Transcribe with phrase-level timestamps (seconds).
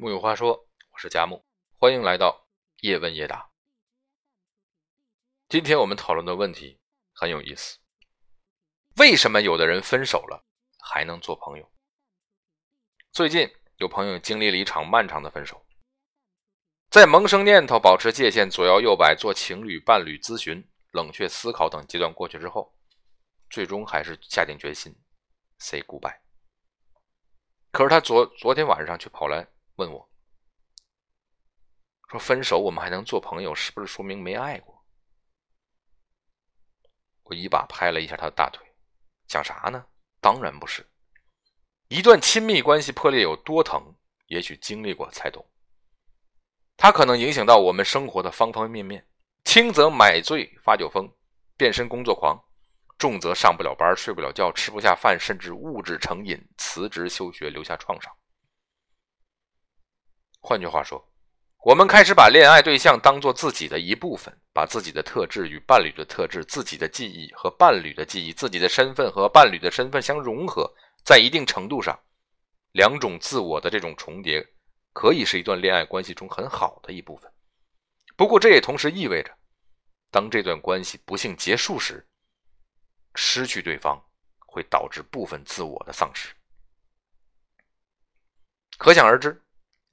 [0.00, 1.44] 木有话说，我是佳木，
[1.76, 3.50] 欢迎来到叶问叶答。
[5.46, 6.80] 今天我们讨论的问题
[7.12, 7.78] 很有意思：
[8.96, 10.42] 为什么有的人分手了
[10.78, 11.70] 还能做朋友？
[13.12, 15.62] 最近有朋友经历了一场漫长的分手，
[16.88, 22.74] 在萌生念头、保持界限、左摇右摆、做情侣伴侣咨询、冷却思考等阶段过去之后，
[23.50, 24.98] 最终还是下定决心
[25.58, 26.20] say goodbye。
[27.70, 29.46] 可是他昨昨天晚上却跑来。
[29.80, 30.10] 问我，
[32.10, 34.84] 说分手我们还能做朋友，是不是说明没爱过？
[37.22, 38.62] 我一把拍了一下他的大腿，
[39.26, 39.86] 想啥呢？
[40.20, 40.86] 当然不是。
[41.88, 45.50] 一段亲密关系破裂有多疼，也许经历过才懂。
[46.76, 49.08] 它可能影响到我们生活的方方面面，
[49.44, 51.10] 轻则买醉发酒疯，
[51.56, 52.36] 变身工作狂；
[52.98, 58.14] 重则上不了班、睡不了觉、吃不下饭，甚至物质成瘾，辞职休学，留下创伤。
[60.40, 61.06] 换句话说，
[61.62, 70.72] 我们开始把恋爱对象当做自己的一部分，把自己的特质与伴侣的特质、自己的记忆和伴侣的记忆、自己的身份和伴侣的身份相融合。
[71.04, 71.98] 在一定程度上，
[72.72, 74.46] 两种自我的这种重叠，
[74.92, 77.30] 可以是一段恋爱关系中很好的一部分。
[78.16, 79.30] 不过，这也同时意味着，
[80.10, 82.06] 当这段关系不幸结束时，
[83.14, 84.02] 失去对方
[84.46, 86.28] 会导致部分自我的丧失。
[88.76, 89.42] 可想而知。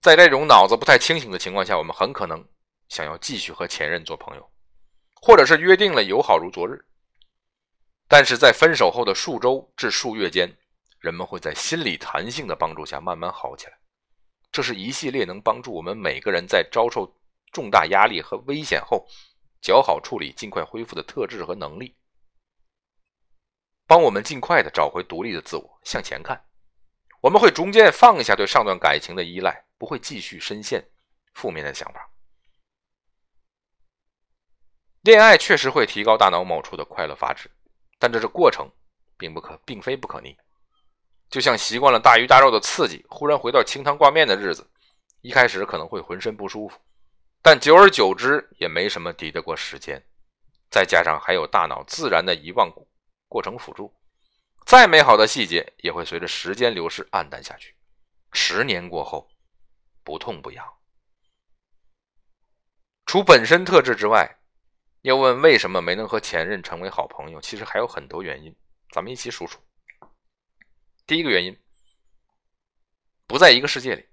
[0.00, 2.42] 在这种脑子不太清醒的情况下，我们很可能
[2.88, 4.50] 想要继续和前任做朋友，
[5.20, 6.82] 或者是约定了友好如昨日。
[8.08, 10.56] 但是在分手后的数周至数月间，
[11.00, 13.78] 人们会在心理弹性的帮助下慢慢好起来。
[14.50, 17.14] 这是一系列能帮助我们每个人在遭受
[17.52, 19.06] 重大压力和危险后
[19.60, 21.94] 较好处理、尽快恢复的特质和能力，
[23.86, 26.42] 帮我们尽快的找回独立的自我，向前看。
[27.20, 29.66] 我们会逐渐放下对上段感情的依赖。
[29.80, 30.86] 不会继续深陷
[31.32, 32.10] 负面的想法。
[35.00, 37.50] 恋爱确实会提高大脑某处的快乐阀值，
[37.98, 38.70] 但这是过程，
[39.16, 40.36] 并不可，并非不可逆。
[41.30, 44.68] 就像习惯了大鱼大肉的刺激，忽然回到清汤挂面的日子，
[45.22, 46.78] 一开始可能会浑身不舒服，
[47.40, 50.06] 但久而久之也没什么敌得过时间。
[50.70, 52.70] 再加上还有大脑自然的遗忘
[53.28, 53.90] 过程辅助，
[54.66, 57.74] 再美好的细节也会随着时间流逝暗淡下去。
[58.32, 59.29] 十年过后。
[60.10, 60.76] 不痛不痒。
[63.06, 64.40] 除本身特质之外，
[65.02, 68.52] 要问为什么没能和前任成为好朋友，其实还有很多原因，
[68.90, 69.60] 咱们一起数数。
[71.06, 71.56] 第一个原因，
[73.28, 74.08] 不在一个世界里，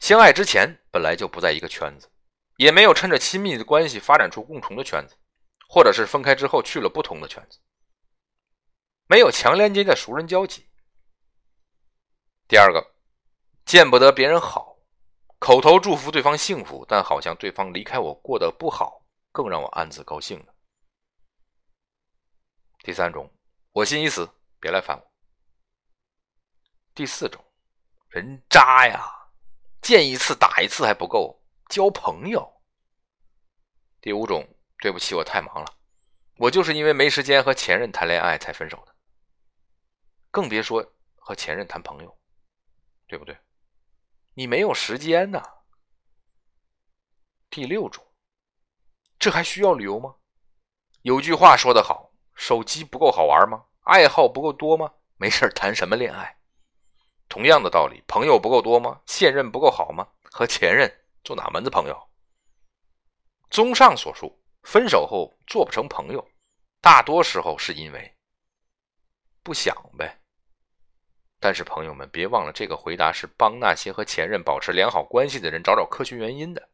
[0.00, 2.10] 相爱之前本来就不在一个圈子，
[2.56, 5.18] 也没有趁着亲密的关系发展出共同的圈子，
[5.68, 7.58] 或者是分开之后去了不同的圈子，
[9.06, 10.66] 没有强连接的熟人交集。
[12.48, 12.94] 第二个，
[13.66, 14.69] 见不得别人好。
[15.40, 20.52] 口头祝福对方幸福，但好像对方离开我过得不好，更让我暗自高兴呢。
[22.82, 23.28] 第三种，
[23.72, 24.28] 我心已死，
[24.60, 25.12] 别来烦我。
[26.94, 27.42] 第四种，
[28.10, 29.02] 人渣呀，
[29.80, 32.62] 见一次打一次还不够，交朋友。
[34.02, 34.46] 第五种，
[34.78, 35.74] 对不起，我太忙了，
[36.36, 38.94] 我就是因为没时间和前任谈恋爱才分手的，
[40.30, 40.86] 更别说
[41.16, 42.18] 和前任谈朋友，
[43.06, 43.34] 对不对？
[44.40, 45.42] 你没有时间呐。
[47.50, 48.02] 第六种，
[49.18, 50.14] 这还需要理由吗？
[51.02, 53.66] 有句话说得好，手机不够好玩吗？
[53.80, 54.94] 爱好不够多吗？
[55.18, 56.38] 没事谈什么恋爱？
[57.28, 59.02] 同样的道理，朋友不够多吗？
[59.04, 60.08] 现任不够好吗？
[60.22, 60.90] 和前任
[61.22, 62.08] 做哪门子朋友？
[63.50, 66.26] 综上所述，分手后做不成朋友，
[66.80, 68.16] 大多时候是因为
[69.42, 70.19] 不想呗。
[71.42, 76.68] 但是朋友们，别忘了，这个回答是帮那些和前任保持良好关系的人找找科学原因的。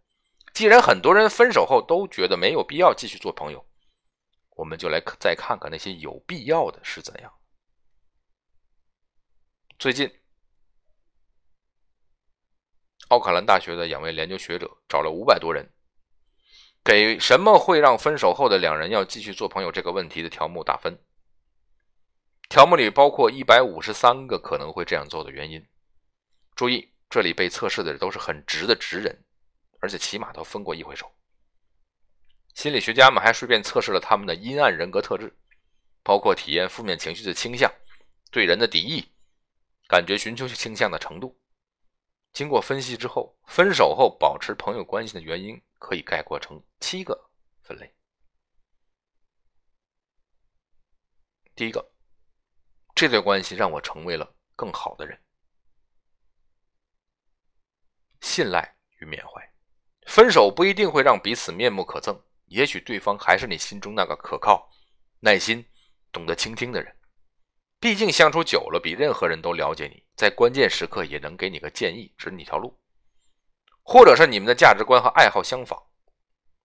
[0.52, 3.64] 既然很多人分手后都觉得没有必要继续做朋友，
[4.56, 7.32] 我们就来再看看那些有必要的是怎样。
[9.78, 10.10] 最近，
[13.08, 15.70] 奥克兰大学的两位研究学者找了五百多人，
[16.82, 20.98] 给什么会让分手后的两人要继续做朋友这个问题的条目打分。
[22.48, 25.66] 条目里包括一百五十三个可能会这样做的原因。
[26.54, 29.24] 注意，这里被测试的都是很直的直人，
[29.80, 31.12] 而且起码都分过一回手。
[32.54, 35.36] 心理学家们还顺便测试了他们的阴暗人格特质，
[36.02, 37.70] 包括体验负面情绪的倾向、
[38.30, 39.04] 对人的敌意、
[39.88, 41.38] 感觉寻求倾向的程度。
[42.32, 47.28] 经过分析之后，分手后保持朋友关系的原因可以概括成七个
[47.60, 47.92] 分类。
[51.54, 51.95] 第一个。
[52.96, 55.20] 这段关系让我成为了更好的人。
[58.22, 59.52] 信赖与缅怀。
[60.06, 64.70] 分手不一定会让彼此面目可憎，也许对方还是你心中那个可靠、
[65.20, 65.62] 耐心、
[66.10, 66.96] 懂得倾听的人。
[67.78, 72.80] 毕竟相处久了，比任何人都了解你，在关键时刻也能给你个建议，指你条路。
[73.82, 75.78] 或者是你们的价值观和爱好相仿，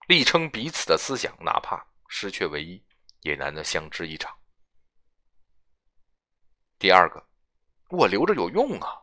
[0.08, 2.82] 力撑彼此的思想，哪怕失去唯一，
[3.20, 4.34] 也难得相知一场。
[6.82, 7.24] 第二个，
[7.90, 9.00] 我留着有用啊，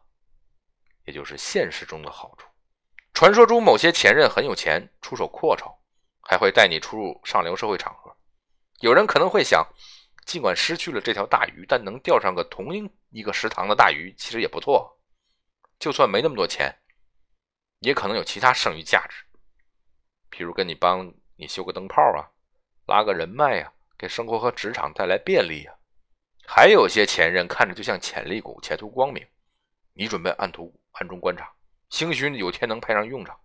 [1.06, 2.46] 也就是现实中的好处。
[3.14, 5.74] 传说中某些前任很有钱，出手阔绰，
[6.20, 8.14] 还会带你出入上流社会场合。
[8.82, 9.66] 有人可能会想，
[10.26, 12.76] 尽管失去了这条大鱼，但能钓上个同
[13.12, 15.00] 一个食堂的大鱼，其实也不错。
[15.80, 16.78] 就算没那么多钱，
[17.80, 19.24] 也可能有其他剩余价值，
[20.30, 22.28] 比如跟你帮你修个灯泡啊，
[22.88, 25.74] 拉个人脉呀，给生活和职场带来便利呀。
[26.52, 29.24] 还有些前任看着就像潜力股，前途光明，
[29.94, 31.54] 你准备暗图暗中观察。
[31.92, 33.40] 兴许有天能派上用场。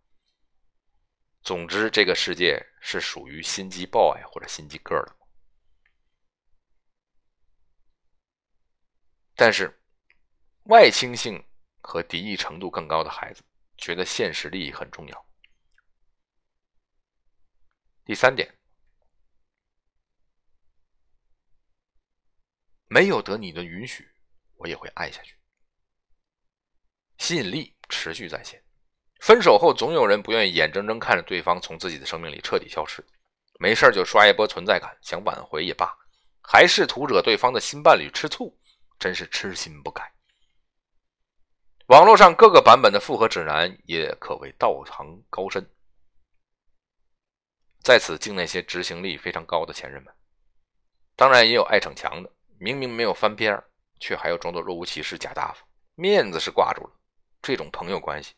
[1.43, 5.15] 总之，这个世界是属于心机 boy 或者心机 girl 的。
[9.37, 9.79] 但是，
[10.65, 11.45] 外倾性
[11.83, 13.43] 和敌意程度更高的孩子，
[13.77, 15.27] 觉得现实利益很重要。
[18.03, 18.51] 第三点，
[22.95, 24.09] 没有得你的允许，
[24.55, 25.35] 我也会爱下去。
[27.19, 27.75] 吸引力。
[27.91, 28.61] 持续在线，
[29.21, 33.05] 分手后总有人不愿意眼睁睁看着对方从自己的生命里彻底消失，
[33.61, 35.95] 没事就刷一波存在感，想挽回也罢，
[36.41, 38.59] 还试图惹对方的新伴侣吃醋，
[38.99, 40.11] 真是痴心不改。
[41.89, 45.71] 网络上各个版本的复合指南也可谓道行高深，
[47.83, 50.15] 在此敬那些执行力非常高的前任们。
[51.17, 52.33] 当然也有爱逞强的，
[52.65, 53.63] 明明没有翻篇
[54.01, 56.91] 却还要装作若无其事假大方，面子是挂住了。
[57.43, 58.33] 这种朋友关系，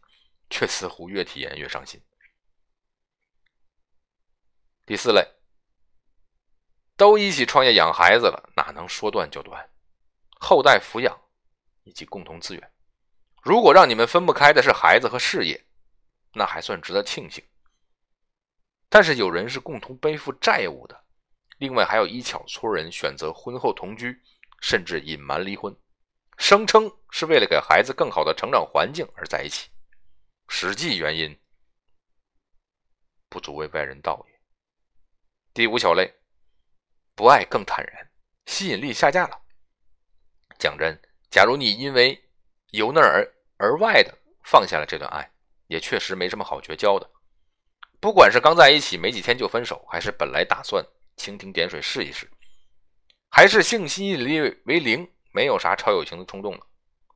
[0.51, 2.03] 却似乎越体验越伤心。
[4.85, 5.25] 第四类，
[6.97, 9.71] 都一起创业养孩子了，哪能说断就断？
[10.41, 11.17] 后代抚养
[11.85, 12.73] 以及共同资源，
[13.45, 15.65] 如果让你们分不开的是孩子和事业，
[16.33, 17.45] 那还算值得庆幸。
[18.89, 21.05] 但是有人是共同背负债务的，
[21.59, 24.21] 另外还有一小撮人选择婚后同居，
[24.61, 25.75] 甚至隐瞒离婚。
[26.39, 29.71] 声称是为了给孩子更好的成长环境而在一起，
[30.49, 31.39] 实际原因
[33.29, 34.41] 不足为外人道也。
[35.55, 36.15] 第五小类，
[37.15, 38.11] 不爱更坦然，
[38.45, 39.41] 吸引力下降了。
[40.59, 41.01] 讲真，
[41.31, 42.23] 假如你因为
[42.73, 43.27] 由内而
[43.57, 45.33] 而外的放下了这段爱，
[45.69, 47.11] 也确实没什么好绝交的。
[47.99, 50.85] 不管是刚在一起没几天就分手，还是本来打算
[51.17, 52.31] 蜻蜓点水试一试，
[53.29, 55.11] 还是性吸引力为零。
[55.33, 56.67] 没有啥超友情的冲动了，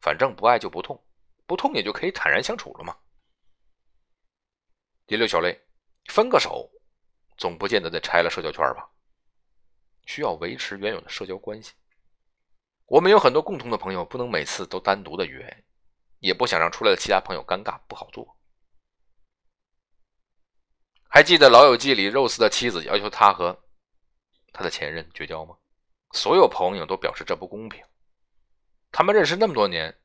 [0.02, 1.02] 反正不爱就不痛，
[1.46, 2.94] 不痛也就可以坦然相处了嘛。
[5.06, 5.58] 第六小类，
[6.10, 6.70] 分个手，
[7.38, 8.90] 总不见得得拆了社交圈吧？
[10.04, 11.72] 需要维持原有的社交关系。
[12.84, 15.64] 我们有很多共同的朋友，不能每次都单独的约，
[16.18, 18.36] 也不想让出来的其他朋友尴尬不好做。
[21.08, 23.58] 还记得《老友记》里肉丝的妻子要求他和
[24.52, 25.56] 他的前任绝交吗？
[26.12, 27.84] 所有朋友都表示这不公平。
[28.90, 29.96] 他们认识那么多年，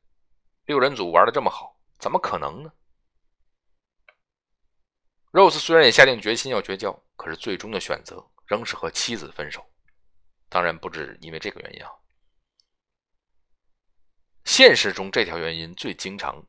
[0.66, 2.72] 六人组玩的这么好，怎么可能呢
[5.32, 9.68] ？Rose 虽然也下定决心要绝交，可是最终的选择仍是和妻子分手。
[10.48, 11.90] 当然不止因为这个原因啊。
[14.44, 16.40] 现实中这条原因最经常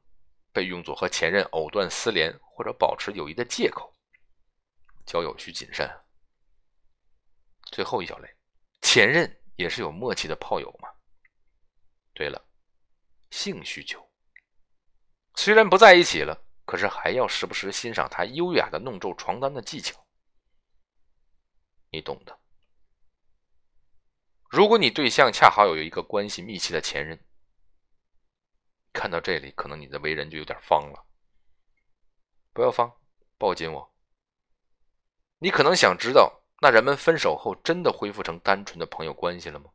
[0.52, 3.92] 被用作和前任藕断丝连或者保持友谊的借口。
[5.04, 5.90] 交友需谨慎。
[7.72, 8.36] 最后一小类，
[8.82, 10.90] 前任也是有默契的炮友嘛？
[12.14, 12.44] 对了，
[13.30, 14.10] 性需求
[15.36, 20.04] 虽然不在一起了，可是还要时不时欣赏他优雅的弄皱床单的技巧，
[21.92, 22.40] 你懂的。
[24.50, 27.20] 如果你对象恰好有一个关系密切的前任，
[28.94, 31.06] 看到这里，可能你的为人就有点方了。
[32.54, 32.92] 不要方，
[33.38, 33.94] 抱紧我。
[35.38, 39.70] 你可能想知道，那人们分手后真的恢复成单纯的朋友关系了吗？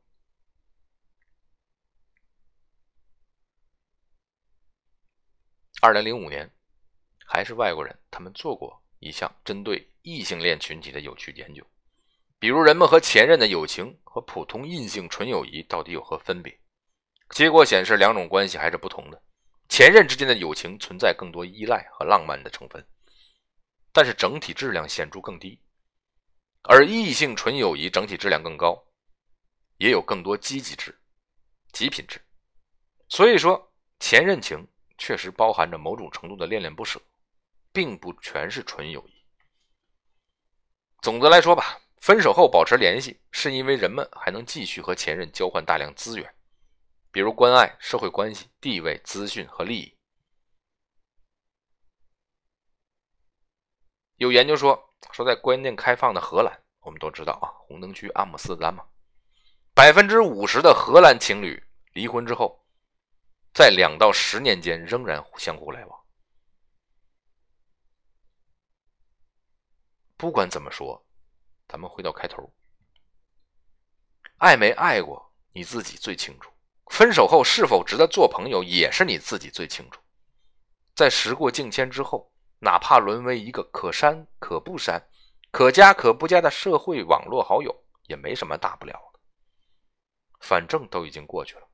[5.81, 6.51] 二零零五年，
[7.25, 11.65] 还是外国人，他们做过一项针对异性恋群体的有趣研究，
[12.39, 16.57] 比如人们和前任的友情和普通异性纯友谊到底有何分别？
[17.31, 19.23] 结果显示，两种关系还是不同的。
[19.69, 22.87] 前任之间的友情存在更多依赖和浪漫的成分，
[23.93, 25.59] 但是整体质量显著更低；
[26.63, 28.83] 而异性纯友谊整体质量更高，
[29.79, 30.97] 也有更多积极质、
[31.73, 32.21] 极品质。
[33.09, 34.67] 所以说，前任情。
[34.99, 37.01] 确实包含着某种程度的恋恋不舍，
[37.73, 39.25] 并不全是纯友谊。
[41.01, 46.35] 总的来说吧，分手后保持联系，是因为人们还能继续和前任交换大量资源，
[47.11, 49.93] 比如关爱、社会关系、地位、资讯和利益。
[54.19, 58.83] 有研究说，说在观念开放的荷兰，我们都知道啊，红灯区阿姆斯特丹嘛，
[59.75, 62.65] 百分之五十的荷兰情侣离婚之后，
[63.53, 66.01] 在两到十年间仍然相互来往。
[70.17, 71.05] 不管怎么说，
[71.69, 72.51] 咱们回到开头，
[74.39, 76.51] 爱没爱过你自己最清楚，
[76.87, 80.01] 分手后是否值得做朋友也是你自己最清楚。
[80.95, 82.32] 在时过境迁之后。
[82.65, 85.11] 哪怕沦为一个可删可不删、
[85.51, 89.19] 可加可不加的社会网络好友，也没什么大不了的。
[90.39, 91.69] 反正都已经过去了。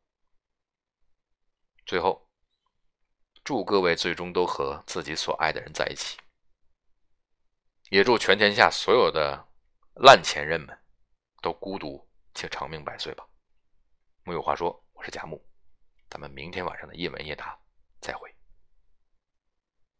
[1.85, 2.26] 最后，
[3.45, 6.18] 祝各位最终都和自己所爱的人在一起，
[7.90, 9.47] 也祝全天下所有的
[9.97, 10.78] 烂前任们
[11.42, 13.26] 都孤独且长命百岁吧。
[14.25, 15.47] 木有话说，我是贾木，
[16.09, 17.59] 咱们明天晚上的夜问夜答
[18.00, 18.35] 再会。